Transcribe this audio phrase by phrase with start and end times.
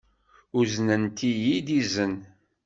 [0.59, 2.15] Uznent-iyi-d izen.